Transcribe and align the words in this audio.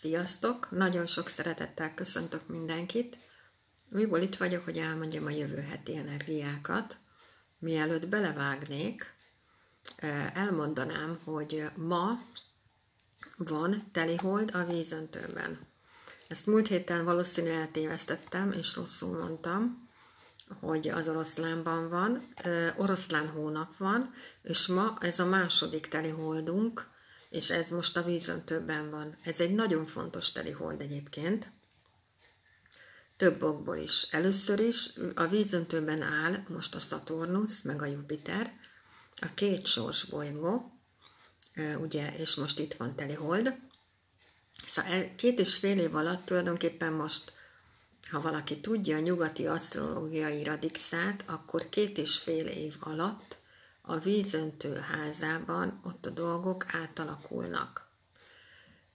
Sziasztok! 0.00 0.70
Nagyon 0.70 1.06
sok 1.06 1.28
szeretettel 1.28 1.94
köszöntök 1.94 2.46
mindenkit. 2.46 3.18
Újból 3.92 4.18
itt 4.18 4.36
vagyok, 4.36 4.62
hogy 4.62 4.78
elmondjam 4.78 5.26
a 5.26 5.30
jövő 5.30 5.60
heti 5.60 5.96
energiákat. 5.96 6.96
Mielőtt 7.58 8.08
belevágnék, 8.08 9.14
elmondanám, 10.34 11.18
hogy 11.24 11.70
ma 11.76 12.20
van 13.36 13.88
telihold 13.92 14.50
a 14.54 14.64
vízöntőben. 14.64 15.58
Ezt 16.28 16.46
múlt 16.46 16.68
héten 16.68 17.04
valószínűleg 17.04 17.56
eltévesztettem, 17.56 18.52
és 18.52 18.76
rosszul 18.76 19.18
mondtam, 19.18 19.88
hogy 20.60 20.88
az 20.88 21.08
oroszlánban 21.08 21.88
van. 21.88 22.34
Oroszlán 22.76 23.28
hónap 23.28 23.76
van, 23.76 24.10
és 24.42 24.66
ma 24.66 24.96
ez 25.00 25.18
a 25.18 25.26
második 25.26 25.86
teliholdunk, 25.86 26.96
és 27.30 27.50
ez 27.50 27.68
most 27.68 27.96
a 27.96 28.02
vízöntőben 28.02 28.90
van. 28.90 29.16
Ez 29.22 29.40
egy 29.40 29.54
nagyon 29.54 29.86
fontos 29.86 30.32
telihold 30.32 30.80
egyébként, 30.80 31.50
több 33.16 33.42
okból 33.42 33.76
is. 33.76 34.02
Először 34.02 34.60
is 34.60 34.90
a 35.14 35.26
vízöntőben 35.26 36.02
áll 36.02 36.44
most 36.48 36.74
a 36.74 36.78
Saturnus, 36.78 37.62
meg 37.62 37.82
a 37.82 37.86
Jupiter, 37.86 38.52
a 39.16 39.34
két 39.34 39.66
sors 39.66 40.04
bolygó, 40.04 40.72
ugye, 41.80 42.16
és 42.16 42.34
most 42.34 42.58
itt 42.58 42.74
van 42.74 42.96
telihold. 42.96 43.54
Szóval 44.66 44.92
e, 44.92 45.14
két 45.14 45.38
és 45.38 45.56
fél 45.56 45.78
év 45.78 45.94
alatt 45.94 46.24
tulajdonképpen 46.24 46.92
most, 46.92 47.32
ha 48.10 48.20
valaki 48.20 48.60
tudja 48.60 48.96
a 48.96 49.00
nyugati 49.00 49.46
asztrológiai 49.46 50.44
radixát, 50.44 51.24
akkor 51.26 51.68
két 51.68 51.98
és 51.98 52.18
fél 52.18 52.46
év 52.46 52.74
alatt 52.80 53.37
a 53.88 53.98
vízöntő 53.98 54.74
házában 54.74 55.80
ott 55.84 56.06
a 56.06 56.10
dolgok 56.10 56.64
átalakulnak. 56.74 57.86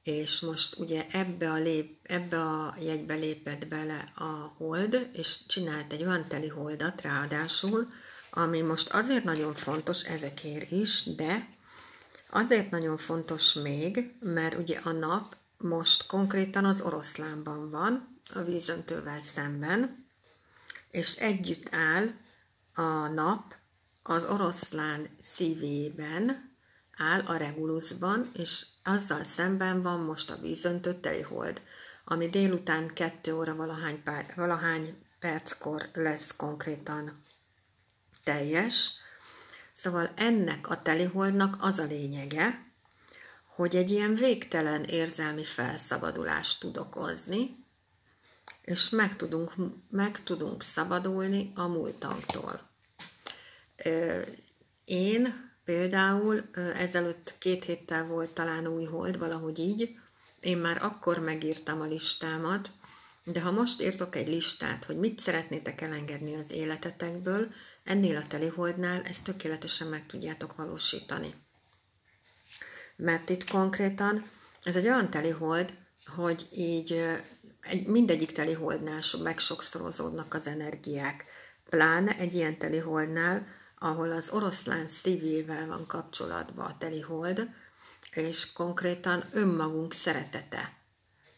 És 0.03 0.39
most 0.39 0.79
ugye 0.79 1.05
ebbe 1.11 1.51
a, 1.51 1.57
lép, 1.57 1.99
ebbe 2.03 2.41
a 2.41 2.75
jegybe 2.79 3.13
lépett 3.13 3.67
bele 3.67 4.11
a 4.15 4.53
hold, 4.57 5.09
és 5.13 5.45
csinált 5.45 5.93
egy 5.93 6.03
olyan 6.03 6.27
teli 6.27 6.47
holdat 6.47 7.01
ráadásul, 7.01 7.87
ami 8.31 8.61
most 8.61 8.89
azért 8.89 9.23
nagyon 9.23 9.53
fontos 9.53 10.03
ezekért 10.03 10.71
is, 10.71 11.03
de 11.03 11.49
azért 12.29 12.69
nagyon 12.69 12.97
fontos 12.97 13.53
még, 13.53 14.13
mert 14.19 14.57
ugye 14.57 14.79
a 14.83 14.91
nap 14.91 15.37
most 15.57 16.05
konkrétan 16.05 16.65
az 16.65 16.81
oroszlánban 16.81 17.69
van, 17.69 18.19
a 18.33 18.41
vízöntővel 18.41 19.21
szemben, 19.21 20.05
és 20.89 21.15
együtt 21.15 21.75
áll 21.75 22.11
a 22.73 23.07
nap 23.07 23.61
az 24.03 24.25
oroszlán 24.25 25.09
szívében 25.21 26.51
áll 26.97 27.19
a 27.19 27.37
Regulusban, 27.37 28.31
és 28.33 28.65
azzal 28.83 29.23
szemben 29.23 29.81
van 29.81 29.99
most 29.99 30.29
a 30.29 30.37
vízöntött 30.37 31.23
hold, 31.23 31.61
ami 32.05 32.29
délután 32.29 32.87
2 32.93 33.35
óra 33.35 33.55
valahány, 33.55 34.03
pár, 34.03 34.33
valahány 34.35 34.97
perckor 35.19 35.89
lesz 35.93 36.35
konkrétan 36.35 37.23
teljes. 38.23 38.91
Szóval 39.71 40.11
ennek 40.15 40.69
a 40.69 40.81
teliholdnak 40.81 41.55
az 41.59 41.79
a 41.79 41.83
lényege, 41.83 42.71
hogy 43.55 43.75
egy 43.75 43.91
ilyen 43.91 44.15
végtelen 44.15 44.83
érzelmi 44.83 45.43
felszabadulást 45.43 46.59
tud 46.59 46.77
okozni, 46.77 47.65
és 48.61 48.89
meg 48.89 49.15
tudunk, 49.15 49.51
meg 49.89 50.23
tudunk 50.23 50.61
szabadulni 50.61 51.51
a 51.55 51.67
múltanktól. 51.67 52.72
Én 54.85 55.51
például 55.63 56.49
ezelőtt 56.77 57.35
két 57.39 57.63
héttel 57.63 58.05
volt 58.05 58.31
talán 58.31 58.67
új 58.67 58.85
hold, 58.85 59.17
valahogy 59.17 59.59
így, 59.59 59.95
én 60.39 60.57
már 60.57 60.83
akkor 60.83 61.19
megírtam 61.19 61.81
a 61.81 61.85
listámat, 61.85 62.71
de 63.23 63.41
ha 63.41 63.51
most 63.51 63.81
írtok 63.81 64.15
egy 64.15 64.27
listát, 64.27 64.85
hogy 64.85 64.97
mit 64.97 65.19
szeretnétek 65.19 65.81
elengedni 65.81 66.35
az 66.35 66.51
életetekből, 66.51 67.47
ennél 67.83 68.17
a 68.17 68.27
teliholdnál 68.27 69.01
ezt 69.01 69.23
tökéletesen 69.23 69.87
meg 69.87 70.05
tudjátok 70.05 70.55
valósítani. 70.55 71.33
Mert 72.95 73.29
itt 73.29 73.49
konkrétan 73.49 74.29
ez 74.63 74.75
egy 74.75 74.85
olyan 74.85 75.09
telihold, 75.09 75.73
hogy 76.05 76.47
így 76.51 77.05
egy, 77.61 77.85
mindegyik 77.87 78.31
teliholdnál 78.31 79.01
meg 79.23 79.39
sokszorozódnak 79.39 80.33
az 80.33 80.47
energiák. 80.47 81.25
Pláne 81.69 82.17
egy 82.17 82.35
ilyen 82.35 82.57
teliholdnál, 82.57 83.47
ahol 83.83 84.11
az 84.11 84.29
oroszlán 84.29 84.87
szívével 84.87 85.67
van 85.67 85.85
kapcsolatban 85.87 86.65
a 86.65 86.77
telihold, 86.77 87.49
és 88.11 88.53
konkrétan 88.53 89.23
önmagunk 89.31 89.93
szeretete. 89.93 90.77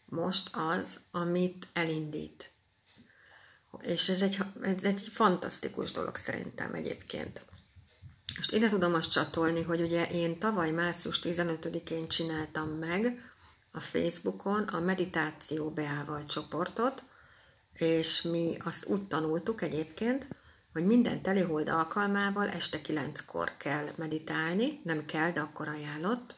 Most 0.04 0.50
az, 0.52 1.00
amit 1.10 1.66
elindít. 1.72 2.50
És 3.82 4.08
ez 4.08 4.22
egy, 4.22 4.38
ez 4.60 4.82
egy 4.82 5.00
fantasztikus 5.12 5.92
dolog 5.92 6.16
szerintem 6.16 6.74
egyébként. 6.74 7.44
Most 8.36 8.52
ide 8.52 8.68
tudom 8.68 8.94
azt 8.94 9.10
csatolni, 9.10 9.62
hogy 9.62 9.80
ugye 9.80 10.06
én 10.06 10.38
tavaly 10.38 10.70
március 10.70 11.20
15-én 11.22 12.08
csináltam 12.08 12.68
meg 12.68 13.32
a 13.70 13.80
Facebookon 13.80 14.62
a 14.62 14.80
meditáció 14.80 15.70
beával 15.70 16.24
csoportot, 16.24 17.04
és 17.72 18.22
mi 18.22 18.56
azt 18.64 18.86
úgy 18.86 19.06
tanultuk 19.06 19.62
egyébként, 19.62 20.26
hogy 20.76 20.86
minden 20.86 21.22
telihold 21.22 21.68
alkalmával 21.68 22.48
este 22.48 22.80
kilenckor 22.80 23.56
kell 23.56 23.88
meditálni, 23.94 24.80
nem 24.84 25.04
kell, 25.04 25.30
de 25.30 25.40
akkor 25.40 25.68
ajánlott, 25.68 26.36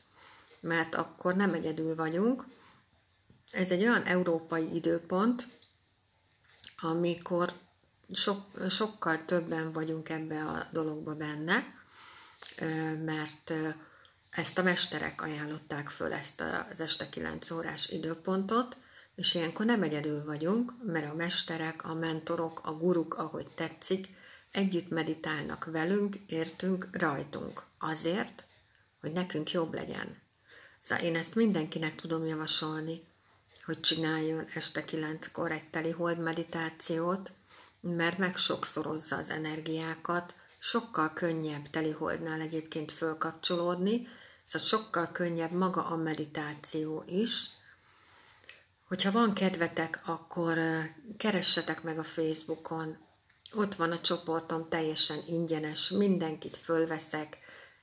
mert 0.61 0.95
akkor 0.95 1.37
nem 1.37 1.55
egyedül 1.55 1.95
vagyunk. 1.95 2.45
Ez 3.51 3.71
egy 3.71 3.83
olyan 3.83 4.03
európai 4.03 4.75
időpont, 4.75 5.49
amikor 6.81 7.53
sok, 8.13 8.71
sokkal 8.71 9.25
többen 9.25 9.73
vagyunk 9.73 10.09
ebbe 10.09 10.45
a 10.45 10.69
dologba 10.73 11.15
benne, 11.15 11.65
mert 13.05 13.53
ezt 14.31 14.59
a 14.59 14.63
mesterek 14.63 15.23
ajánlották 15.23 15.89
föl, 15.89 16.13
ezt 16.13 16.43
az 16.73 16.81
este 16.81 17.09
9 17.09 17.51
órás 17.51 17.89
időpontot, 17.89 18.77
és 19.15 19.35
ilyenkor 19.35 19.67
nem 19.67 19.83
egyedül 19.83 20.25
vagyunk, 20.25 20.73
mert 20.85 21.11
a 21.11 21.15
mesterek, 21.15 21.85
a 21.85 21.95
mentorok, 21.95 22.61
a 22.65 22.73
guruk, 22.73 23.15
ahogy 23.15 23.47
tetszik, 23.55 24.17
együtt 24.53 24.89
meditálnak 24.89 25.65
velünk, 25.65 26.17
értünk, 26.27 26.89
rajtunk. 26.93 27.63
Azért, 27.79 28.45
hogy 29.01 29.13
nekünk 29.13 29.51
jobb 29.51 29.75
legyen. 29.75 30.17
Szóval 30.79 31.05
én 31.05 31.17
ezt 31.17 31.35
mindenkinek 31.35 31.95
tudom 31.95 32.27
javasolni, 32.27 33.07
hogy 33.65 33.81
csináljon 33.81 34.47
este 34.55 34.85
kilenckor 34.85 35.53
egy 35.53 35.71
teli 35.71 35.91
hold 35.91 36.19
meditációt, 36.19 37.33
mert 37.81 38.19
meg 38.19 38.37
sokszorozza 38.37 39.17
az 39.17 39.31
energiákat, 39.31 40.35
sokkal 40.59 41.13
könnyebb 41.13 41.71
teliholdnál 41.71 42.41
egyébként 42.41 42.93
fölkapcsolódni, 42.93 44.07
szóval 44.45 44.69
sokkal 44.69 45.13
könnyebb 45.13 45.53
maga 45.53 45.87
a 45.87 45.97
meditáció 45.97 47.05
is. 47.07 47.49
Hogyha 48.87 49.11
van 49.11 49.33
kedvetek, 49.33 50.01
akkor 50.05 50.59
keressetek 51.17 51.83
meg 51.83 51.99
a 51.99 52.05
Facebookon 52.05 53.08
ott 53.55 53.75
van 53.75 53.93
a 53.93 54.01
csoportom 54.01 54.69
teljesen 54.69 55.19
ingyenes, 55.27 55.91
mindenkit 55.91 56.57
fölveszek, 56.57 57.39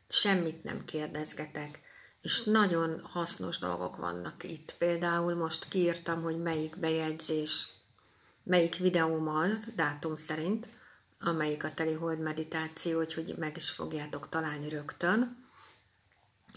semmit 0.08 0.64
nem 0.64 0.86
kérdezgetek, 0.86 1.80
és 2.22 2.44
nagyon 2.44 3.02
hasznos 3.03 3.58
dolgok 3.58 3.96
vannak 3.96 4.44
itt. 4.44 4.76
Például 4.78 5.36
most 5.36 5.68
kiírtam, 5.68 6.22
hogy 6.22 6.42
melyik 6.42 6.78
bejegyzés, 6.78 7.68
melyik 8.44 8.76
videóm 8.76 9.28
az, 9.28 9.59
dátum 9.76 10.16
szerint, 10.16 10.68
amelyik 11.20 11.64
a 11.64 11.74
telihold 11.74 12.20
meditáció, 12.20 12.97
hogy 12.97 13.36
meg 13.38 13.56
is 13.56 13.70
fogjátok 13.70 14.30
találni 14.30 14.70
rögtön. 14.70 15.47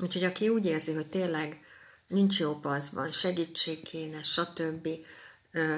Úgyhogy 0.02 0.24
aki 0.24 0.48
úgy 0.48 0.66
érzi, 0.66 0.92
hogy 0.92 1.08
tényleg 1.08 1.60
nincs 2.06 2.40
jó 2.40 2.54
paszban, 2.54 3.10
segítség 3.10 3.82
kéne, 3.82 4.22
stb., 4.22 4.88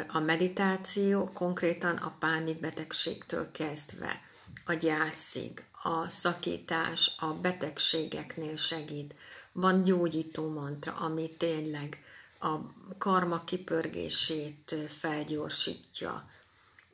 a 0.08 0.18
meditáció 0.18 1.30
konkrétan 1.32 1.96
a 1.96 2.16
pánikbetegségtől 2.18 3.50
kezdve 3.50 4.20
a 4.64 4.72
gyászig, 4.72 5.64
a 5.82 6.08
szakítás 6.08 7.14
a 7.18 7.26
betegségeknél 7.26 8.56
segít. 8.56 9.14
Van 9.52 9.82
gyógyító 9.84 10.48
mantra, 10.48 10.92
ami 10.92 11.30
tényleg 11.36 12.02
a 12.40 12.56
karma 12.98 13.44
kipörgését 13.44 14.74
felgyorsítja, 14.88 16.30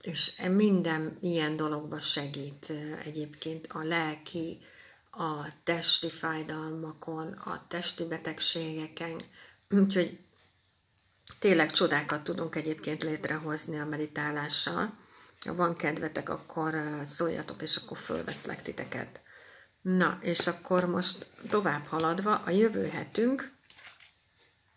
és 0.03 0.43
minden 0.51 1.19
ilyen 1.21 1.57
dologba 1.57 2.01
segít 2.01 2.73
egyébként 3.05 3.67
a 3.67 3.83
lelki, 3.83 4.59
a 5.11 5.47
testi 5.65 6.11
fájdalmakon, 6.11 7.33
a 7.33 7.65
testi 7.69 8.05
betegségeken, 8.05 9.21
úgyhogy 9.71 10.19
Tényleg 11.39 11.71
csodákat 11.71 12.25
tudunk 12.25 12.57
egyébként 12.57 13.03
létrehozni 13.03 13.79
a 13.79 13.85
meditálással. 13.85 14.99
Ha 15.41 15.55
van 15.55 15.77
kedvetek, 15.77 16.29
akkor 16.29 17.03
szóljatok, 17.07 17.63
és 17.63 17.77
akkor 17.77 17.97
fölveszlek 17.97 18.63
titeket. 18.63 19.21
Na, 19.83 20.19
és 20.21 20.47
akkor 20.47 20.85
most 20.85 21.27
tovább 21.49 21.85
haladva, 21.85 22.35
a 22.35 22.51
jövő 22.51 22.89
hetünk 22.89 23.55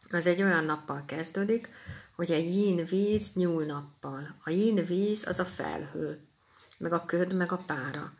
az 0.09 0.25
egy 0.25 0.41
olyan 0.41 0.63
nappal 0.63 1.03
kezdődik, 1.05 1.69
hogy 2.15 2.31
egy 2.31 2.55
yin 2.55 2.85
víz 2.85 3.31
nyúl 3.33 3.65
nappal. 3.65 4.35
A 4.43 4.49
yin 4.49 4.85
víz 4.85 5.27
az 5.27 5.39
a 5.39 5.45
felhő, 5.45 6.27
meg 6.77 6.93
a 6.93 7.05
köd, 7.05 7.33
meg 7.33 7.51
a 7.51 7.57
pára, 7.57 8.13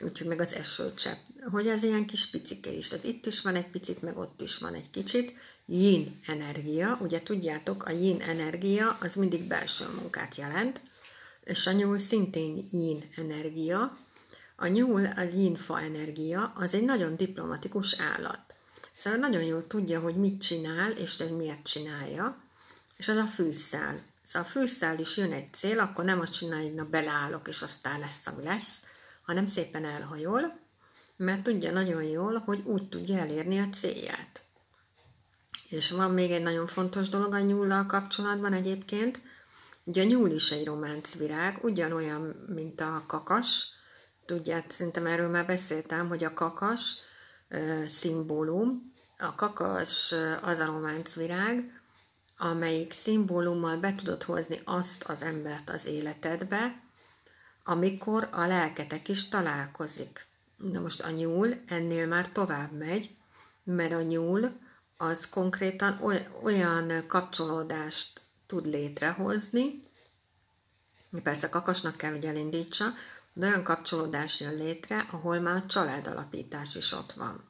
úgyhogy 0.00 0.26
meg 0.26 0.40
az 0.40 0.54
esőcsepp. 0.54 1.18
Hogy 1.50 1.68
ez 1.68 1.82
ilyen 1.82 2.06
kis 2.06 2.30
picike 2.30 2.70
is, 2.70 2.92
az 2.92 3.04
itt 3.04 3.26
is 3.26 3.40
van 3.40 3.54
egy 3.54 3.70
picit, 3.70 4.02
meg 4.02 4.16
ott 4.16 4.40
is 4.40 4.58
van 4.58 4.74
egy 4.74 4.90
kicsit. 4.90 5.32
Yin 5.66 6.20
energia, 6.26 6.98
ugye 7.00 7.22
tudjátok, 7.22 7.84
a 7.84 7.90
yin 7.90 8.20
energia 8.20 8.96
az 9.00 9.14
mindig 9.14 9.42
belső 9.42 9.84
munkát 10.00 10.36
jelent, 10.36 10.80
és 11.44 11.66
a 11.66 11.72
nyúl 11.72 11.98
szintén 11.98 12.68
yin 12.70 13.08
energia. 13.16 13.98
A 14.56 14.66
nyúl 14.66 15.06
az 15.06 15.32
yin 15.32 15.54
fa 15.54 15.80
energia, 15.80 16.52
az 16.56 16.74
egy 16.74 16.84
nagyon 16.84 17.16
diplomatikus 17.16 18.00
állat. 18.00 18.54
Szóval 18.92 19.18
nagyon 19.18 19.42
jól 19.42 19.66
tudja, 19.66 20.00
hogy 20.00 20.16
mit 20.16 20.42
csinál, 20.42 20.90
és 20.90 21.18
hogy 21.18 21.36
miért 21.36 21.66
csinálja, 21.66 22.42
és 22.96 23.08
az 23.08 23.16
a 23.16 23.26
fűszál. 23.26 24.02
Szóval 24.22 24.48
a 24.48 24.50
fűszál 24.50 24.98
is 24.98 25.16
jön 25.16 25.32
egy 25.32 25.52
cél, 25.52 25.78
akkor 25.78 26.04
nem 26.04 26.20
azt 26.20 26.32
csinálja, 26.32 26.66
hogy 26.66 26.74
na 26.74 26.84
beleállok, 26.84 27.48
és 27.48 27.62
aztán 27.62 27.98
lesz, 27.98 28.26
ami 28.26 28.42
lesz, 28.42 28.82
hanem 29.22 29.46
szépen 29.46 29.84
elhajol, 29.84 30.58
mert 31.16 31.42
tudja 31.42 31.72
nagyon 31.72 32.02
jól, 32.02 32.38
hogy 32.38 32.62
úgy 32.64 32.88
tudja 32.88 33.18
elérni 33.18 33.58
a 33.58 33.68
célját. 33.72 34.44
És 35.68 35.90
van 35.90 36.10
még 36.10 36.30
egy 36.30 36.42
nagyon 36.42 36.66
fontos 36.66 37.08
dolog 37.08 37.34
a 37.34 37.40
nyúllal 37.40 37.86
kapcsolatban 37.86 38.52
egyébként, 38.52 39.20
ugye 39.84 40.02
a 40.02 40.06
nyúl 40.06 40.30
is 40.30 40.50
egy 40.50 40.64
románc 40.64 41.16
virág, 41.16 41.58
ugyanolyan, 41.62 42.44
mint 42.48 42.80
a 42.80 43.04
kakas, 43.06 43.68
tudját, 44.26 44.70
szerintem 44.70 45.06
erről 45.06 45.28
már 45.28 45.46
beszéltem, 45.46 46.08
hogy 46.08 46.24
a 46.24 46.32
kakas 46.32 46.96
szimbólum. 47.88 48.92
A 49.18 49.34
kakas 49.34 50.14
az 50.42 50.58
a 50.58 50.66
románc 50.66 51.14
virág, 51.14 51.82
amelyik 52.38 52.92
szimbólummal 52.92 53.76
be 53.76 53.94
tudod 53.94 54.22
hozni 54.22 54.58
azt 54.64 55.02
az 55.02 55.22
embert 55.22 55.70
az 55.70 55.86
életedbe, 55.86 56.82
amikor 57.64 58.28
a 58.32 58.46
lelketek 58.46 59.08
is 59.08 59.28
találkozik. 59.28 60.26
Na 60.56 60.80
most 60.80 61.00
a 61.02 61.10
nyúl 61.10 61.54
ennél 61.66 62.06
már 62.06 62.32
tovább 62.32 62.72
megy, 62.72 63.16
mert 63.64 63.92
a 63.92 64.02
nyúl 64.02 64.52
az 65.04 65.28
konkrétan 65.28 66.00
olyan 66.42 67.04
kapcsolódást 67.06 68.20
tud 68.46 68.66
létrehozni, 68.66 69.82
persze 71.22 71.48
kakasnak 71.48 71.96
kell, 71.96 72.10
hogy 72.10 72.24
elindítsa, 72.24 72.84
de 73.32 73.46
olyan 73.46 73.64
kapcsolódás 73.64 74.40
jön 74.40 74.54
létre, 74.54 75.06
ahol 75.10 75.38
már 75.40 75.56
a 75.56 75.66
családalapítás 75.66 76.74
is 76.74 76.92
ott 76.92 77.12
van. 77.12 77.44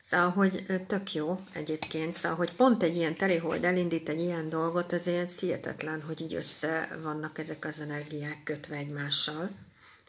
Szóval, 0.00 0.30
hogy 0.30 0.82
tök 0.86 1.14
jó 1.14 1.40
egyébként, 1.52 2.16
szóval, 2.16 2.36
hogy 2.36 2.52
pont 2.52 2.82
egy 2.82 2.96
ilyen 2.96 3.16
telihold 3.16 3.64
elindít 3.64 4.08
egy 4.08 4.20
ilyen 4.20 4.48
dolgot, 4.48 4.92
az 4.92 5.06
ilyen 5.06 5.26
szihetetlen, 5.26 6.02
hogy 6.02 6.20
így 6.20 6.34
össze 6.34 6.98
vannak 7.02 7.38
ezek 7.38 7.64
az 7.64 7.80
energiák 7.80 8.42
kötve 8.42 8.76
egymással. 8.76 9.50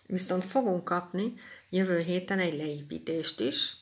Viszont 0.05 0.45
fogunk 0.45 0.83
kapni 0.83 1.33
jövő 1.69 1.99
héten 1.99 2.39
egy 2.39 2.53
leépítést 2.53 3.39
is. 3.39 3.75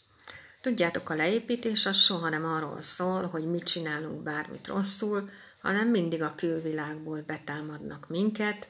Tudjátok, 0.65 1.09
a 1.09 1.15
leépítés 1.15 1.85
az 1.85 1.97
soha 1.97 2.29
nem 2.29 2.45
arról 2.45 2.81
szól, 2.81 3.27
hogy 3.27 3.45
mit 3.45 3.63
csinálunk 3.63 4.23
bármit 4.23 4.67
rosszul, 4.67 5.29
hanem 5.61 5.87
mindig 5.89 6.21
a 6.21 6.35
külvilágból 6.35 7.21
betámadnak 7.21 8.07
minket, 8.09 8.69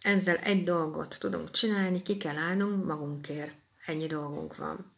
ezzel 0.00 0.36
egy 0.36 0.64
dolgot 0.64 1.16
tudunk 1.18 1.50
csinálni, 1.50 2.02
ki 2.02 2.16
kell 2.16 2.36
állnunk 2.36 2.84
magunkért. 2.84 3.56
Ennyi 3.86 4.06
dolgunk 4.06 4.56
van. 4.56 4.92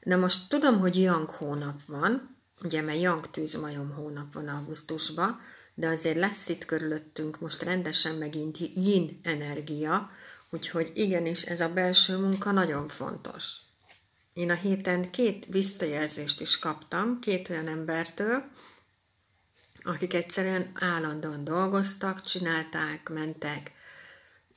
Na 0.00 0.16
most 0.16 0.48
tudom, 0.48 0.78
hogy 0.78 1.00
Yang 1.00 1.30
hónap 1.30 1.80
van, 1.86 2.36
ugye, 2.62 2.82
mert 2.82 3.00
Yang 3.00 3.30
tűzmajom 3.30 3.90
hónap 3.90 4.32
van 4.32 4.48
augusztusban, 4.48 5.40
de 5.74 5.86
azért 5.86 6.16
lesz 6.16 6.48
itt 6.48 6.64
körülöttünk 6.64 7.40
most 7.40 7.62
rendesen 7.62 8.14
megint 8.14 8.58
yin 8.58 9.20
energia, 9.22 10.10
úgyhogy 10.50 10.92
igenis 10.94 11.42
ez 11.42 11.60
a 11.60 11.72
belső 11.72 12.16
munka 12.16 12.50
nagyon 12.50 12.88
fontos. 12.88 13.63
Én 14.34 14.50
a 14.50 14.54
héten 14.54 15.10
két 15.10 15.46
visszajelzést 15.46 16.40
is 16.40 16.58
kaptam, 16.58 17.18
két 17.18 17.48
olyan 17.48 17.68
embertől, 17.68 18.44
akik 19.80 20.14
egyszerűen 20.14 20.70
állandóan 20.74 21.44
dolgoztak, 21.44 22.20
csinálták, 22.20 23.08
mentek. 23.08 23.72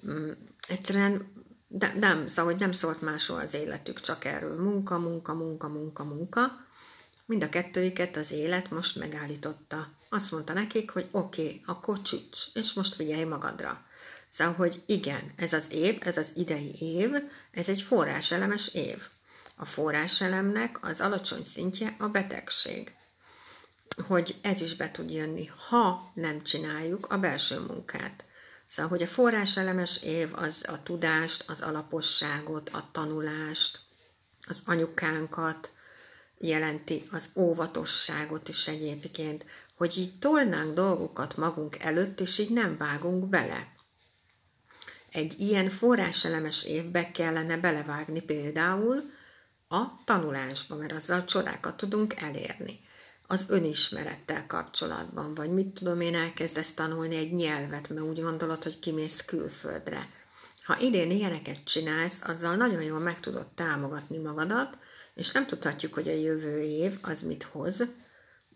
Mm, 0.07 0.31
egyszerűen 0.67 1.45
de, 1.67 1.93
nem, 1.99 2.27
szóval, 2.27 2.53
nem 2.53 2.71
szólt 2.71 3.01
másról 3.01 3.39
az 3.39 3.53
életük, 3.53 4.01
csak 4.01 4.25
erről 4.25 4.61
munka, 4.61 4.97
munka, 4.97 5.33
munka, 5.33 5.67
munka, 5.67 6.03
munka. 6.03 6.65
Mind 7.25 7.43
a 7.43 7.49
kettőiket 7.49 8.17
az 8.17 8.31
élet 8.31 8.69
most 8.71 8.95
megállította. 8.95 9.91
Azt 10.09 10.31
mondta 10.31 10.53
nekik, 10.53 10.91
hogy 10.91 11.07
oké, 11.11 11.41
okay, 11.41 11.61
akkor 11.65 12.01
csücs, 12.01 12.37
és 12.53 12.73
most 12.73 12.95
figyelj 12.95 13.23
magadra. 13.23 13.85
Szóval, 14.27 14.53
hogy 14.53 14.83
igen, 14.85 15.31
ez 15.35 15.53
az 15.53 15.71
év, 15.71 15.97
ez 15.99 16.17
az 16.17 16.31
idei 16.35 16.75
év, 16.79 17.09
ez 17.51 17.69
egy 17.69 17.81
forráselemes 17.81 18.73
év. 18.73 19.07
A 19.57 19.65
forráselemnek 19.65 20.77
az 20.81 21.01
alacsony 21.01 21.43
szintje 21.43 21.95
a 21.99 22.07
betegség 22.07 22.95
hogy 24.07 24.35
ez 24.41 24.61
is 24.61 24.75
be 24.75 24.91
tud 24.91 25.11
jönni, 25.11 25.45
ha 25.45 26.11
nem 26.13 26.43
csináljuk 26.43 27.11
a 27.11 27.17
belső 27.17 27.59
munkát. 27.59 28.25
Szóval, 28.65 28.91
hogy 28.91 29.01
a 29.01 29.07
forráselemes 29.07 30.03
év 30.03 30.33
az 30.35 30.65
a 30.67 30.83
tudást, 30.83 31.49
az 31.49 31.61
alaposságot, 31.61 32.69
a 32.69 32.89
tanulást, 32.91 33.79
az 34.47 34.61
anyukánkat 34.65 35.71
jelenti, 36.37 37.07
az 37.11 37.29
óvatosságot 37.35 38.49
is 38.49 38.67
egyébként, 38.67 39.45
hogy 39.75 39.97
így 39.97 40.19
tolnánk 40.19 40.73
dolgokat 40.73 41.37
magunk 41.37 41.79
előtt, 41.79 42.19
és 42.19 42.37
így 42.37 42.51
nem 42.51 42.77
vágunk 42.77 43.29
bele. 43.29 43.75
Egy 45.11 45.39
ilyen 45.39 45.69
forráselemes 45.69 46.63
évbe 46.63 47.11
kellene 47.11 47.57
belevágni 47.57 48.21
például 48.21 49.11
a 49.67 50.03
tanulásba, 50.03 50.75
mert 50.75 50.91
azzal 50.91 51.25
csodákat 51.25 51.77
tudunk 51.77 52.21
elérni 52.21 52.79
az 53.27 53.45
önismerettel 53.49 54.45
kapcsolatban, 54.45 55.33
vagy 55.33 55.49
mit 55.49 55.69
tudom 55.69 56.01
én, 56.01 56.15
elkezdesz 56.15 56.73
tanulni 56.73 57.15
egy 57.15 57.33
nyelvet, 57.33 57.89
mert 57.89 58.05
úgy 58.05 58.21
gondolod, 58.21 58.63
hogy 58.63 58.79
kimész 58.79 59.25
külföldre. 59.25 60.09
Ha 60.63 60.79
idén 60.79 61.11
ilyeneket 61.11 61.63
csinálsz, 61.63 62.21
azzal 62.23 62.55
nagyon 62.55 62.81
jól 62.81 62.99
meg 62.99 63.19
tudod 63.19 63.47
támogatni 63.47 64.17
magadat, 64.17 64.77
és 65.15 65.31
nem 65.31 65.45
tudhatjuk, 65.45 65.93
hogy 65.93 66.07
a 66.07 66.13
jövő 66.13 66.61
év 66.61 66.97
az 67.01 67.21
mit 67.21 67.43
hoz, 67.43 67.83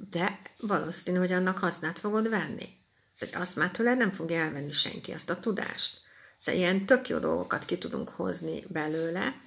de 0.09 0.41
valószínű, 0.59 1.17
hogy 1.17 1.31
annak 1.31 1.57
hasznát 1.57 1.99
fogod 1.99 2.29
venni. 2.29 2.69
Szóval 3.11 3.41
azt 3.41 3.55
már 3.55 3.71
tőled 3.71 3.97
nem 3.97 4.11
fogja 4.11 4.41
elvenni 4.41 4.71
senki, 4.71 5.11
azt 5.11 5.29
a 5.29 5.39
tudást. 5.39 5.97
Szóval 6.37 6.61
ilyen 6.61 6.85
tök 6.85 7.09
jó 7.09 7.17
dolgokat 7.17 7.65
ki 7.65 7.77
tudunk 7.77 8.09
hozni 8.09 8.63
belőle, 8.67 9.41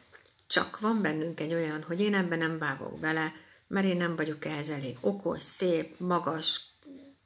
csak 0.55 0.81
van 0.81 1.03
bennünk 1.03 1.41
egy 1.41 1.55
olyan, 1.55 1.83
hogy 1.83 2.01
én 2.01 2.15
ebben 2.15 2.39
nem 2.39 2.59
vágok 2.59 2.99
bele, 2.99 3.33
mert 3.67 3.87
én 3.87 3.97
nem 3.97 4.17
vagyok 4.17 4.45
ehhez 4.45 4.71
elég 4.71 4.97
okos, 5.01 5.43
szép, 5.43 5.99
magas, 5.99 6.61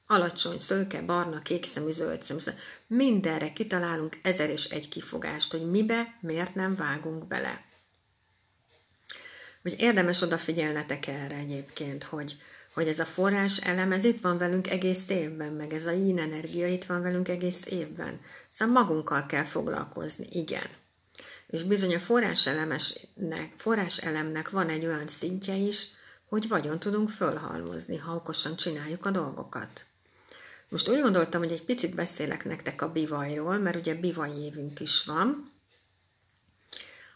alacsony, 0.07 0.59
szőke, 0.59 1.03
barna, 1.03 1.39
kékszemű, 1.39 1.91
zöld 1.91 2.23
szemű. 2.23 2.41
Mindenre 2.87 3.53
kitalálunk 3.53 4.19
ezer 4.23 4.51
és 4.51 4.65
egy 4.65 4.89
kifogást, 4.89 5.51
hogy 5.51 5.71
mibe, 5.71 6.19
miért 6.21 6.55
nem 6.55 6.75
vágunk 6.75 7.27
bele. 7.27 7.65
Hogy 9.63 9.75
érdemes 9.79 10.23
odafigyelnetek 10.23 11.07
erre 11.07 11.37
egyébként, 11.37 12.05
hogy, 12.05 12.37
hogy 12.75 12.89
ez 12.89 12.99
a 12.99 13.05
forrás 13.05 13.59
elem, 13.59 13.93
ez 13.93 14.05
itt 14.05 14.21
van 14.21 14.39
velünk 14.39 14.71
egész 14.71 15.09
évben, 15.09 15.53
meg 15.53 15.73
ez 15.73 15.87
a 15.87 15.91
yin 15.91 16.19
energia 16.19 16.67
itt 16.67 16.85
van 16.85 17.03
velünk 17.03 17.29
egész 17.29 17.67
évben. 17.67 18.21
Szóval 18.49 18.83
magunkkal 18.83 19.27
kell 19.27 19.45
foglalkozni, 19.45 20.27
igen. 20.31 20.69
És 21.49 21.63
bizony 21.63 21.95
a 21.95 22.01
forrás, 22.01 22.47
elemesnek, 22.47 23.53
forrás 23.57 23.99
elemnek 23.99 24.51
van 24.51 24.69
egy 24.69 24.87
olyan 24.87 25.09
szintje 25.09 25.55
is, 25.55 25.89
hogy 26.29 26.49
vagyon 26.49 26.79
tudunk 26.79 27.11
fölhalmozni, 27.11 27.97
ha 27.97 28.15
okosan 28.15 28.57
csináljuk 28.57 29.07
a 29.07 29.11
dolgokat. 29.11 29.87
Most 30.69 30.89
úgy 30.89 31.01
gondoltam, 31.01 31.41
hogy 31.41 31.53
egy 31.53 31.65
picit 31.65 31.95
beszélek 31.95 32.45
nektek 32.45 32.83
a 32.83 32.93
bivajról, 32.93 33.59
mert 33.59 33.77
ugye 33.77 33.95
bivaj 33.95 34.41
évünk 34.41 34.81
is 34.81 35.05
van. 35.05 35.53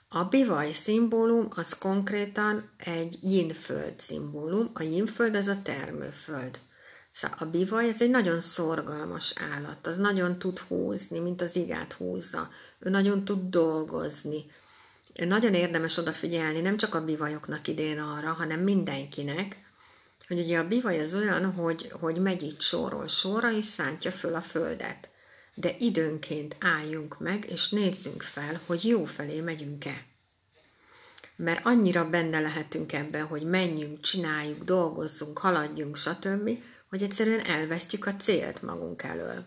A 0.09 0.25
bivaj 0.25 0.73
szimbólum 0.73 1.49
az 1.51 1.79
konkrétan 1.79 2.71
egy 2.77 3.19
jinföld 3.23 4.01
szimbólum. 4.01 4.71
A 4.75 4.83
jinföld 4.83 5.37
az 5.37 5.49
a 5.49 5.63
termőföld. 5.63 6.61
Szóval 7.13 7.39
a 7.41 7.45
bivaj 7.45 7.89
ez 7.89 8.03
egy 8.03 8.11
nagyon 8.11 8.41
szorgalmas 8.41 9.35
állat, 9.53 9.87
az 9.87 9.97
nagyon 9.97 10.39
tud 10.39 10.59
húzni, 10.59 11.19
mint 11.19 11.43
az 11.43 11.57
igát 11.57 11.93
húzza. 11.93 12.51
Ő 12.79 12.91
nagyon 12.91 13.25
tud 13.25 13.51
dolgozni, 13.51 14.45
nagyon 15.15 15.55
érdemes 15.55 15.97
odafigyelni, 15.97 16.61
nem 16.61 16.77
csak 16.77 16.95
a 16.95 17.05
bivajoknak 17.05 17.69
idén 17.69 17.99
arra, 17.99 18.33
hanem 18.33 18.61
mindenkinek, 18.61 19.57
hogy 20.29 20.41
ugye 20.41 20.59
a 20.59 20.69
bivaj 20.69 21.01
az 21.01 21.15
olyan, 21.15 21.53
hogy, 21.53 21.93
hogy 22.01 22.17
megy 22.17 22.43
itt 22.43 22.61
sorról 22.61 23.09
sorra, 23.09 23.53
és 23.53 23.65
szántja 23.65 24.13
föl 24.13 24.35
a 24.35 24.41
földet. 24.41 25.11
De 25.55 25.77
időnként 25.79 26.57
álljunk 26.61 27.19
meg, 27.21 27.51
és 27.51 27.69
nézzünk 27.69 28.23
fel, 28.23 28.61
hogy 28.67 28.85
jó 28.85 29.05
felé 29.05 29.41
megyünk-e. 29.41 30.07
mert 31.37 31.67
annyira 31.67 32.11
benne 32.11 32.41
lehetünk 32.41 32.93
ebben, 32.93 33.27
hogy 33.27 33.43
menjünk, 33.43 34.01
csináljuk, 34.01 34.65
dolgozzunk, 34.65 35.39
haladjunk, 35.39 35.97
stb., 35.97 36.51
hogy 36.93 37.03
egyszerűen 37.03 37.41
elvesztjük 37.41 38.07
a 38.07 38.17
célt 38.17 38.63
magunk 38.63 39.03
elől. 39.03 39.45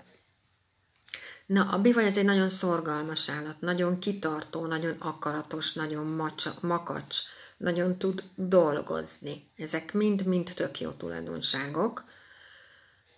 Na, 1.46 1.70
a 1.72 1.82
bivaj 1.82 2.06
ez 2.06 2.18
egy 2.18 2.26
nagyon 2.26 2.50
szorgalmas 2.50 3.30
állat, 3.30 3.62
nagyon 3.62 4.00
kitartó, 4.00 4.66
nagyon 4.66 4.96
akaratos, 5.00 5.74
nagyon 5.74 6.06
macsa, 6.06 6.54
makacs, 6.62 7.18
nagyon 7.58 7.98
tud 7.98 8.24
dolgozni. 8.36 9.52
Ezek 9.58 9.94
mind-mind 9.94 10.52
tök 10.56 10.80
jó 10.80 10.92
tulajdonságok, 10.92 12.04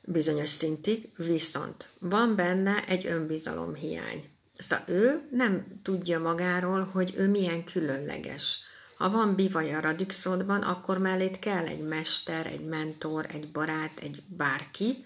bizonyos 0.02 0.50
szintig, 0.50 1.10
viszont 1.18 1.90
van 2.00 2.36
benne 2.36 2.84
egy 2.86 3.06
önbizalom 3.06 3.76
hiány. 3.76 4.30
Szóval 4.58 4.86
ő 4.88 5.28
nem 5.32 5.80
tudja 5.84 6.20
magáról, 6.20 6.84
hogy 6.84 7.14
ő 7.18 7.30
milyen 7.30 7.64
különleges. 7.64 8.60
Ha 8.98 9.10
van 9.10 9.36
bivaj 9.36 9.74
a 9.74 9.80
radixodban, 9.80 10.62
akkor 10.62 10.98
mellét 10.98 11.40
kell 11.40 11.66
egy 11.66 11.84
mester, 11.84 12.46
egy 12.46 12.66
mentor, 12.66 13.26
egy 13.30 13.52
barát, 13.52 14.00
egy 14.00 14.24
bárki, 14.28 15.06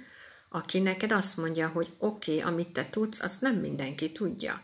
aki 0.50 0.80
neked 0.80 1.12
azt 1.12 1.38
mondja, 1.38 1.68
hogy 1.68 1.94
oké, 1.98 2.38
okay, 2.38 2.52
amit 2.52 2.74
te 2.74 2.90
tudsz, 2.90 3.22
azt 3.22 3.42
nem 3.42 3.56
mindenki 3.56 4.12
tudja. 4.12 4.62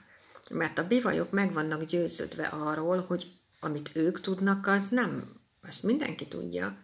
Mert 0.49 0.77
a 0.77 0.87
bivajok 0.87 1.31
meg 1.31 1.53
vannak 1.53 1.83
győződve 1.83 2.45
arról, 2.45 3.05
hogy 3.07 3.31
amit 3.59 3.91
ők 3.93 4.21
tudnak, 4.21 4.67
az 4.67 4.87
nem, 4.87 5.35
azt 5.67 5.83
mindenki 5.83 6.27
tudja. 6.27 6.77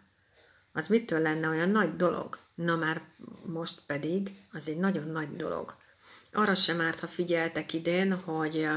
Az 0.71 0.87
mitől 0.87 1.19
lenne 1.19 1.49
olyan 1.49 1.69
nagy 1.69 1.95
dolog? 1.95 2.37
Na 2.55 2.75
már 2.75 3.01
most 3.45 3.81
pedig 3.85 4.31
az 4.51 4.69
egy 4.69 4.77
nagyon 4.77 5.07
nagy 5.07 5.35
dolog. 5.35 5.75
Arra 6.31 6.55
sem 6.55 6.81
árt, 6.81 6.99
ha 6.99 7.07
figyeltek 7.07 7.73
idén, 7.73 8.13
hogy, 8.13 8.67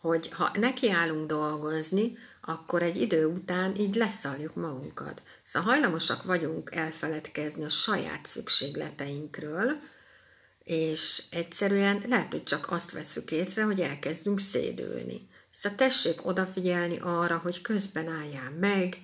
hogy 0.00 0.28
ha 0.32 0.50
nekiállunk 0.54 1.26
dolgozni, 1.26 2.16
akkor 2.40 2.82
egy 2.82 3.00
idő 3.00 3.26
után 3.26 3.76
így 3.76 3.94
leszarjuk 3.94 4.54
magunkat. 4.54 5.22
Szóval 5.42 5.72
hajlamosak 5.72 6.22
vagyunk 6.22 6.74
elfeledkezni 6.74 7.64
a 7.64 7.68
saját 7.68 8.26
szükségleteinkről, 8.26 9.72
és 10.64 11.22
egyszerűen 11.30 12.02
lehet, 12.08 12.32
hogy 12.32 12.44
csak 12.44 12.70
azt 12.70 12.92
veszük 12.92 13.30
észre, 13.30 13.62
hogy 13.62 13.80
elkezdünk 13.80 14.40
szédülni. 14.40 15.28
Szóval 15.50 15.78
tessék 15.78 16.26
odafigyelni 16.26 16.98
arra, 16.98 17.38
hogy 17.38 17.60
közben 17.60 18.08
álljál 18.08 18.50
meg, 18.60 18.96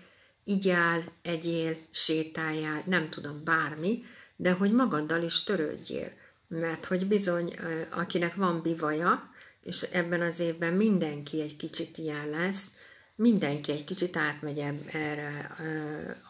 igyál, 0.44 1.12
egyél, 1.22 1.76
sétáljál, 1.90 2.82
nem 2.86 3.10
tudom, 3.10 3.44
bármi, 3.44 4.02
de 4.36 4.52
hogy 4.52 4.72
magaddal 4.72 5.22
is 5.22 5.44
törődjél. 5.44 6.12
Mert 6.48 6.84
hogy 6.84 7.06
bizony, 7.06 7.54
akinek 7.90 8.34
van 8.34 8.62
bivaja, 8.62 9.30
és 9.66 9.82
ebben 9.82 10.20
az 10.20 10.40
évben 10.40 10.72
mindenki 10.72 11.40
egy 11.40 11.56
kicsit 11.56 11.98
ilyen 11.98 12.28
lesz, 12.30 12.66
mindenki 13.14 13.72
egy 13.72 13.84
kicsit 13.84 14.16
átmegy 14.16 14.58
erre 14.92 15.56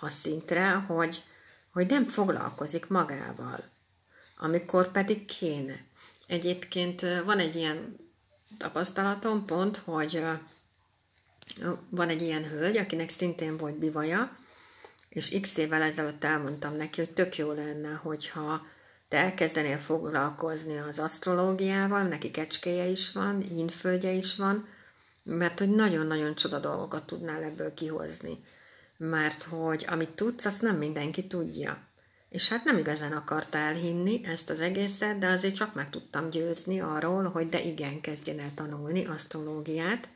a 0.01 0.09
szintre, 0.09 0.71
hogy, 0.71 1.23
hogy 1.73 1.87
nem 1.87 2.07
foglalkozik 2.07 2.89
magával, 2.89 3.65
amikor 4.37 4.91
pedig 4.91 5.25
kéne. 5.25 5.85
Egyébként 6.27 7.01
van 7.25 7.39
egy 7.39 7.57
ilyen 7.57 7.97
tapasztalatom 8.59 9.45
pont, 9.45 9.77
hogy 9.77 10.25
van 11.91 12.09
egy 12.09 12.23
ilyen 12.23 12.49
hölgy, 12.49 12.77
akinek 12.77 13.09
szintén 13.09 13.57
volt 13.57 13.79
bivaja, 13.79 14.37
és 15.09 15.41
x 15.41 15.57
évvel 15.57 15.83
ezelőtt 15.83 16.25
elmondtam 16.25 16.77
neki, 16.77 17.01
hogy 17.01 17.13
tök 17.13 17.37
jó 17.37 17.53
lenne, 17.53 17.93
hogyha 17.93 18.67
te 19.17 19.23
elkezdenél 19.23 19.79
foglalkozni 19.79 20.79
az 20.79 20.99
asztrológiával, 20.99 22.03
neki 22.03 22.31
kecskéje 22.31 22.85
is 22.85 23.13
van, 23.13 23.43
ínföldje 23.43 24.11
is 24.11 24.37
van, 24.37 24.69
mert 25.23 25.59
hogy 25.59 25.71
nagyon-nagyon 25.71 26.35
csoda 26.35 26.59
dolgokat 26.59 27.05
tudnál 27.05 27.43
ebből 27.43 27.75
kihozni. 27.75 28.45
Mert 28.97 29.43
hogy 29.43 29.87
amit 29.89 30.11
tudsz, 30.11 30.45
azt 30.45 30.63
nem 30.63 30.77
mindenki 30.77 31.27
tudja. 31.27 31.79
És 32.29 32.49
hát 32.49 32.65
nem 32.65 32.79
igazán 32.79 33.13
akarta 33.13 33.59
elhinni 33.59 34.21
ezt 34.25 34.51
az 34.51 34.61
egészet, 34.61 35.19
de 35.19 35.27
azért 35.27 35.55
csak 35.55 35.75
meg 35.75 35.91
tudtam 35.91 36.31
győzni 36.31 36.81
arról, 36.81 37.25
hogy 37.25 37.49
de 37.49 37.63
igen, 37.63 38.01
kezdjen 38.01 38.39
el 38.39 38.53
tanulni 38.55 39.07
asztrológiát. 39.07 40.09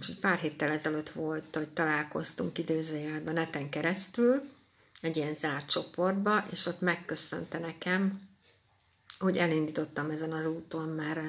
És 0.00 0.08
egy 0.08 0.18
pár 0.18 0.38
héttel 0.38 0.70
ezelőtt 0.70 1.10
volt, 1.10 1.56
hogy 1.56 1.68
találkoztunk 1.68 2.58
idézőjelben 2.58 3.34
neten 3.34 3.70
keresztül, 3.70 4.42
egy 5.02 5.16
ilyen 5.16 5.34
zárt 5.34 5.66
csoportba, 5.66 6.44
és 6.50 6.66
ott 6.66 6.80
megköszönte 6.80 7.58
nekem, 7.58 8.20
hogy 9.18 9.36
elindítottam 9.36 10.10
ezen 10.10 10.32
az 10.32 10.46
úton, 10.46 10.88
mert, 10.88 11.20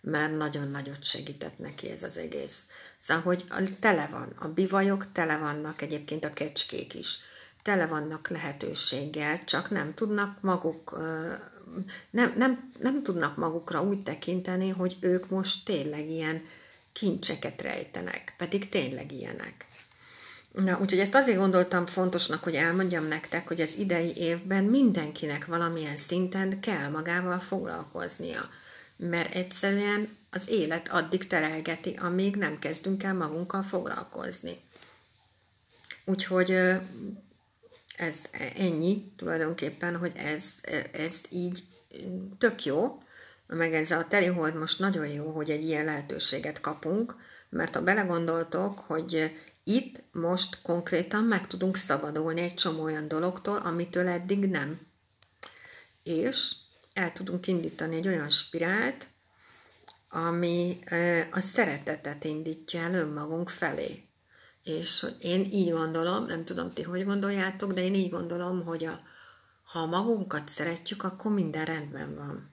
mert 0.00 0.36
nagyon 0.36 0.68
nagyot 0.68 1.04
segített 1.04 1.58
neki 1.58 1.90
ez 1.90 2.02
az 2.02 2.18
egész. 2.18 2.68
Szóval, 2.96 3.22
hogy 3.22 3.76
tele 3.78 4.06
van, 4.06 4.32
a 4.38 4.48
bivajok 4.48 5.12
tele 5.12 5.38
vannak, 5.38 5.82
egyébként 5.82 6.24
a 6.24 6.32
kecskék 6.32 6.94
is 6.94 7.18
tele 7.62 7.86
vannak 7.86 8.28
lehetőséggel, 8.28 9.44
csak 9.44 9.70
nem 9.70 9.94
tudnak 9.94 10.40
maguk, 10.40 10.98
nem, 12.10 12.34
nem, 12.36 12.72
nem 12.78 13.02
tudnak 13.02 13.36
magukra 13.36 13.82
úgy 13.82 14.02
tekinteni, 14.02 14.68
hogy 14.68 14.96
ők 15.00 15.28
most 15.28 15.64
tényleg 15.64 16.08
ilyen 16.08 16.42
kincseket 16.92 17.62
rejtenek, 17.62 18.34
pedig 18.36 18.68
tényleg 18.68 19.12
ilyenek. 19.12 19.66
Na, 20.52 20.78
úgyhogy 20.80 20.98
ezt 20.98 21.14
azért 21.14 21.38
gondoltam 21.38 21.86
fontosnak, 21.86 22.42
hogy 22.42 22.54
elmondjam 22.54 23.06
nektek, 23.06 23.48
hogy 23.48 23.60
az 23.60 23.76
idei 23.78 24.12
évben 24.16 24.64
mindenkinek 24.64 25.46
valamilyen 25.46 25.96
szinten 25.96 26.60
kell 26.60 26.88
magával 26.88 27.38
foglalkoznia, 27.38 28.48
mert 28.96 29.34
egyszerűen 29.34 30.16
az 30.30 30.48
élet 30.48 30.88
addig 30.88 31.26
terelgeti, 31.26 31.98
amíg 32.00 32.36
nem 32.36 32.58
kezdünk 32.58 33.02
el 33.02 33.14
magunkkal 33.14 33.62
foglalkozni. 33.62 34.60
Úgyhogy 36.04 36.50
ez 37.96 38.18
ennyi 38.56 39.12
tulajdonképpen, 39.16 39.96
hogy 39.96 40.12
ez, 40.16 40.44
ez 40.92 41.20
így 41.28 41.62
tök 42.38 42.64
jó, 42.64 43.02
meg 43.46 43.74
ez 43.74 43.90
a 43.90 44.06
telihold 44.08 44.54
most 44.54 44.78
nagyon 44.78 45.06
jó, 45.06 45.30
hogy 45.30 45.50
egy 45.50 45.64
ilyen 45.64 45.84
lehetőséget 45.84 46.60
kapunk, 46.60 47.14
mert 47.48 47.74
ha 47.74 47.82
belegondoltok, 47.82 48.78
hogy 48.78 49.32
itt 49.64 50.02
most 50.12 50.62
konkrétan 50.62 51.24
meg 51.24 51.46
tudunk 51.46 51.76
szabadulni 51.76 52.40
egy 52.40 52.54
csomó 52.54 52.82
olyan 52.82 53.08
dologtól, 53.08 53.56
amitől 53.56 54.08
eddig 54.08 54.48
nem. 54.48 54.80
És 56.02 56.54
el 56.92 57.12
tudunk 57.12 57.46
indítani 57.46 57.96
egy 57.96 58.06
olyan 58.06 58.30
spirált, 58.30 59.06
ami 60.08 60.78
a 61.30 61.40
szeretetet 61.40 62.24
indítja 62.24 62.80
el 62.80 62.94
önmagunk 62.94 63.48
felé. 63.48 64.04
És 64.64 65.06
én 65.20 65.44
így 65.50 65.70
gondolom, 65.70 66.26
nem 66.26 66.44
tudom 66.44 66.72
ti 66.72 66.82
hogy 66.82 67.04
gondoljátok, 67.04 67.72
de 67.72 67.82
én 67.82 67.94
így 67.94 68.10
gondolom, 68.10 68.64
hogy 68.64 68.84
a, 68.84 69.00
ha 69.62 69.86
magunkat 69.86 70.48
szeretjük, 70.48 71.02
akkor 71.02 71.32
minden 71.32 71.64
rendben 71.64 72.14
van. 72.14 72.50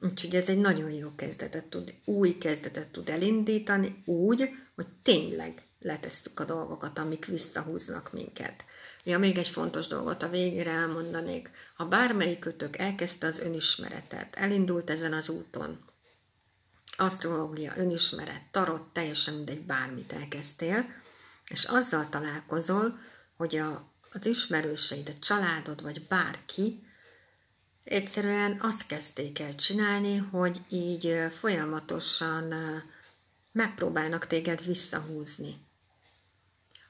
Úgyhogy 0.00 0.34
ez 0.34 0.48
egy 0.48 0.58
nagyon 0.58 0.90
jó 0.90 1.14
kezdetet 1.14 1.64
tud, 1.64 1.94
új 2.04 2.38
kezdetet 2.38 2.88
tud 2.88 3.08
elindítani, 3.08 4.02
úgy, 4.04 4.50
hogy 4.74 4.86
tényleg 5.02 5.62
letesszük 5.82 6.40
a 6.40 6.44
dolgokat, 6.44 6.98
amik 6.98 7.24
visszahúznak 7.24 8.12
minket. 8.12 8.64
Ja, 9.04 9.18
még 9.18 9.38
egy 9.38 9.48
fontos 9.48 9.86
dolgot 9.86 10.22
a 10.22 10.28
végére 10.28 10.70
elmondanék. 10.70 11.50
Ha 11.74 11.84
bármelyikőtök 11.84 12.76
elkezdte 12.76 13.26
az 13.26 13.38
önismeretet, 13.38 14.36
elindult 14.36 14.90
ezen 14.90 15.12
az 15.12 15.28
úton, 15.28 15.78
asztrológia, 16.96 17.72
önismeret, 17.76 18.42
tarot, 18.50 18.82
teljesen 18.92 19.34
mindegy, 19.34 19.62
bármit 19.62 20.12
elkezdtél, 20.12 20.86
és 21.48 21.64
azzal 21.64 22.08
találkozol, 22.08 22.98
hogy 23.36 23.56
a, 23.56 23.92
az 24.12 24.26
ismerőseid, 24.26 25.08
a 25.08 25.18
családod, 25.18 25.82
vagy 25.82 26.06
bárki 26.06 26.86
egyszerűen 27.84 28.58
azt 28.60 28.86
kezdték 28.86 29.38
el 29.38 29.54
csinálni, 29.54 30.16
hogy 30.16 30.60
így 30.68 31.16
folyamatosan 31.38 32.54
megpróbálnak 33.52 34.26
téged 34.26 34.64
visszahúzni. 34.64 35.70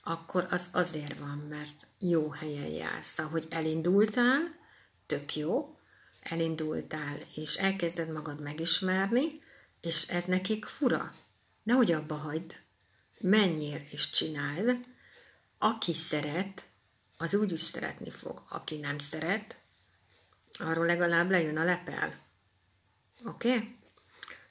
Akkor 0.05 0.47
az 0.51 0.69
azért 0.73 1.19
van, 1.19 1.39
mert 1.39 1.87
jó 1.99 2.31
helyen 2.31 2.69
jársz. 2.69 3.19
Ahogy 3.19 3.47
elindultál, 3.51 4.41
tök 5.07 5.37
jó, 5.37 5.79
elindultál, 6.21 7.19
és 7.35 7.55
elkezded 7.55 8.13
magad 8.13 8.41
megismerni, 8.41 9.43
és 9.81 10.09
ez 10.09 10.25
nekik 10.25 10.65
fura. 10.65 11.15
Nehogy 11.63 11.93
abba 11.93 12.15
hagyd, 12.15 12.61
menjél 13.19 13.83
és 13.91 14.11
csináld. 14.11 14.87
Aki 15.59 15.95
szeret, 15.95 16.65
az 17.17 17.35
úgy 17.35 17.53
is 17.53 17.61
szeretni 17.61 18.11
fog. 18.11 18.43
Aki 18.49 18.77
nem 18.77 18.99
szeret, 18.99 19.57
arról 20.59 20.87
legalább 20.87 21.31
lejön 21.31 21.57
a 21.57 21.65
lepel. 21.65 22.21
Oké? 23.25 23.55
Okay? 23.55 23.77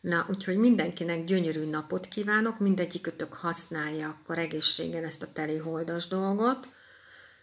Na, 0.01 0.25
úgyhogy 0.29 0.57
mindenkinek 0.57 1.23
gyönyörű 1.23 1.69
napot 1.69 2.07
kívánok, 2.07 2.59
mindegyikötök 2.59 3.33
használja 3.33 4.07
akkor 4.07 4.37
egészséggel 4.37 5.03
ezt 5.03 5.23
a 5.23 5.31
teli 5.33 5.57
holdas 5.57 6.07
dolgot, 6.07 6.67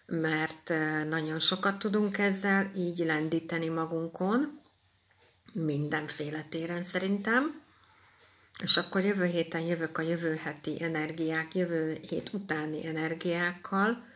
mert 0.07 0.71
eh, 0.71 1.05
nagyon 1.05 1.39
sokat 1.39 1.79
tudunk 1.79 2.19
ezzel 2.19 2.71
így 2.77 2.99
lendíteni 2.99 3.69
magunkon, 3.69 4.61
mindenféle 5.53 6.47
téren 6.51 6.83
szerintem 6.83 7.63
És 8.63 8.77
akkor 8.77 9.05
jövő 9.05 9.25
héten 9.25 9.61
jövök 9.61 9.99
a 9.99 10.03
jövő 10.03 10.35
heti 10.35 10.83
energiák, 10.83 11.55
jövő 11.55 11.99
hét 12.09 12.33
utáni 12.33 12.87
energiákkal, 12.87 14.07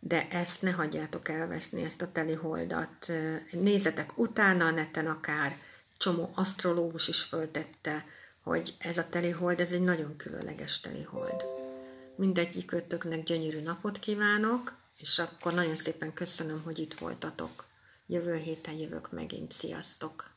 de 0.00 0.28
ezt 0.28 0.62
ne 0.62 0.70
hagyjátok 0.70 1.28
elveszni, 1.28 1.84
ezt 1.84 2.02
a 2.02 2.12
teli 2.12 2.32
holdat. 2.32 3.12
Nézzetek 3.50 4.18
utána 4.18 4.70
neten 4.70 5.06
akár, 5.06 5.56
csomó 5.96 6.30
asztrológus 6.34 7.08
is 7.08 7.22
föltette, 7.22 8.04
hogy 8.42 8.74
ez 8.78 8.98
a 8.98 9.08
teli 9.08 9.30
hold, 9.30 9.60
ez 9.60 9.72
egy 9.72 9.82
nagyon 9.82 10.16
különleges 10.16 10.80
teli 10.80 11.02
hold. 11.02 11.44
Mindegyik 12.16 12.72
ötöknek 12.72 13.22
gyönyörű 13.22 13.60
napot 13.60 13.98
kívánok, 13.98 14.76
és 14.98 15.18
akkor 15.18 15.54
nagyon 15.54 15.76
szépen 15.76 16.12
köszönöm, 16.12 16.62
hogy 16.62 16.78
itt 16.78 16.94
voltatok. 16.94 17.64
Jövő 18.06 18.36
héten 18.36 18.74
jövök 18.74 19.12
megint. 19.12 19.52
Sziasztok! 19.52 20.33